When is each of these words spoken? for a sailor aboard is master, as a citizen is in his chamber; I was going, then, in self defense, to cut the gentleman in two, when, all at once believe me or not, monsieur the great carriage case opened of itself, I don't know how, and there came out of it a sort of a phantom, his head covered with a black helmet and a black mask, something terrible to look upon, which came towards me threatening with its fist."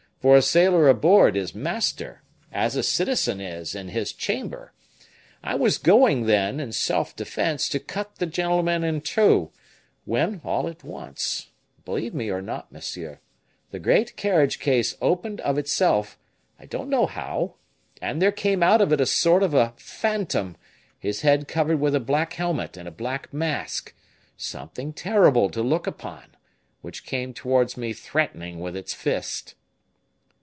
for 0.21 0.35
a 0.37 0.41
sailor 0.43 0.87
aboard 0.87 1.35
is 1.35 1.55
master, 1.55 2.21
as 2.51 2.75
a 2.75 2.83
citizen 2.83 3.41
is 3.41 3.73
in 3.73 3.87
his 3.87 4.13
chamber; 4.13 4.71
I 5.41 5.55
was 5.55 5.79
going, 5.79 6.27
then, 6.27 6.59
in 6.59 6.73
self 6.73 7.15
defense, 7.15 7.67
to 7.69 7.79
cut 7.79 8.17
the 8.17 8.27
gentleman 8.27 8.83
in 8.83 9.01
two, 9.01 9.49
when, 10.05 10.39
all 10.45 10.67
at 10.67 10.83
once 10.83 11.49
believe 11.85 12.13
me 12.13 12.29
or 12.29 12.39
not, 12.39 12.71
monsieur 12.71 13.19
the 13.71 13.79
great 13.79 14.15
carriage 14.15 14.59
case 14.59 14.95
opened 15.01 15.41
of 15.41 15.57
itself, 15.57 16.19
I 16.59 16.67
don't 16.67 16.89
know 16.91 17.07
how, 17.07 17.55
and 17.99 18.21
there 18.21 18.31
came 18.31 18.61
out 18.61 18.79
of 18.79 18.93
it 18.93 19.01
a 19.01 19.07
sort 19.07 19.41
of 19.41 19.55
a 19.55 19.73
phantom, 19.77 20.55
his 20.99 21.21
head 21.21 21.47
covered 21.47 21.79
with 21.79 21.95
a 21.95 21.99
black 21.99 22.33
helmet 22.33 22.77
and 22.77 22.87
a 22.87 22.91
black 22.91 23.33
mask, 23.33 23.95
something 24.37 24.93
terrible 24.93 25.49
to 25.49 25.63
look 25.63 25.87
upon, 25.87 26.25
which 26.81 27.07
came 27.07 27.33
towards 27.33 27.75
me 27.75 27.91
threatening 27.91 28.59
with 28.59 28.75
its 28.75 28.93
fist." 28.93 29.55